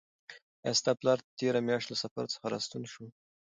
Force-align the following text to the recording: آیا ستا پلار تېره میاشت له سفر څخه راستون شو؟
آیا 0.63 0.77
ستا 0.79 0.91
پلار 0.99 1.17
تېره 1.37 1.61
میاشت 1.67 1.87
له 1.89 1.95
سفر 2.03 2.25
څخه 2.33 2.45
راستون 2.53 2.83
شو؟ 2.91 3.03